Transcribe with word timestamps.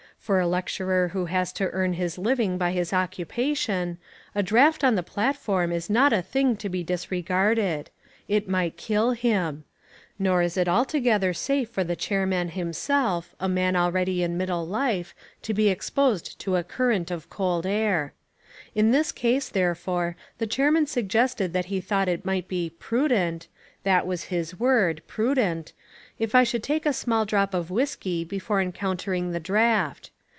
For 0.21 0.39
a 0.39 0.45
lecturer 0.47 1.07
who 1.09 1.25
has 1.25 1.51
to 1.53 1.71
earn 1.71 1.93
his 1.93 2.19
living 2.19 2.59
by 2.59 2.73
his 2.73 2.93
occupation, 2.93 3.97
a 4.35 4.43
draft 4.43 4.83
on 4.83 4.93
the 4.93 5.01
platform 5.01 5.71
is 5.71 5.89
not 5.89 6.13
a 6.13 6.21
thing 6.21 6.55
to 6.57 6.69
be 6.69 6.83
disregarded. 6.83 7.89
It 8.27 8.47
might 8.47 8.77
kill 8.77 9.11
him. 9.13 9.63
Nor 10.19 10.43
is 10.43 10.57
it 10.57 10.67
altogether 10.69 11.33
safe 11.33 11.71
for 11.71 11.83
the 11.83 11.95
chairman 11.95 12.49
himself, 12.49 13.33
a 13.39 13.49
man 13.49 13.75
already 13.75 14.21
in 14.21 14.37
middle 14.37 14.63
life, 14.65 15.15
to 15.41 15.55
be 15.55 15.69
exposed 15.69 16.37
to 16.41 16.55
a 16.55 16.63
current 16.63 17.09
of 17.09 17.27
cold 17.31 17.65
air. 17.65 18.13
In 18.75 18.91
this 18.91 19.11
case, 19.11 19.49
therefore, 19.49 20.15
the 20.37 20.47
chairman 20.47 20.85
suggested 20.85 21.51
that 21.53 21.65
he 21.65 21.81
thought 21.81 22.07
it 22.07 22.25
might 22.25 22.47
be 22.47 22.69
"prudent" 22.77 23.47
that 23.83 24.05
was 24.07 24.25
his 24.25 24.57
word, 24.59 25.01
"prudent" 25.07 25.73
if 26.19 26.33
I 26.35 26.43
should 26.45 26.61
take 26.63 26.85
a 26.85 26.93
small 26.93 27.25
drop 27.25 27.53
of 27.55 27.71
whiskey 27.71 28.23
before 28.23 28.61
encountering 28.61 29.31
the 29.31 29.39
draft. 29.39 30.11